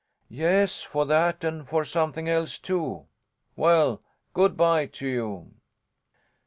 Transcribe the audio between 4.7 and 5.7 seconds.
to you!"